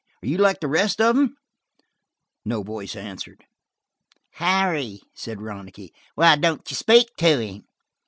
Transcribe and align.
Are 0.23 0.27
you 0.27 0.39
like 0.39 0.61
the 0.61 0.67
rest 0.67 0.99
of 0.99 1.15
'em?" 1.15 1.35
No 2.43 2.63
voice 2.63 2.95
answered. 2.95 3.45
"Harry," 4.31 5.01
said 5.13 5.43
Ronicky, 5.43 5.93
"why 6.15 6.35
don't 6.37 6.67
you 6.71 6.73
speak 6.75 7.15
to 7.17 7.39
him?" 7.39 7.65